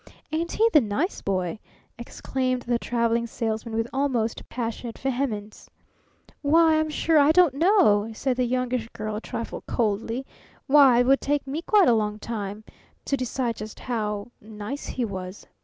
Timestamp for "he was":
14.87-15.45